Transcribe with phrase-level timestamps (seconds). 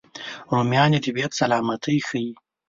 [0.53, 2.29] رومیان د طبیعت سلامتي ښيي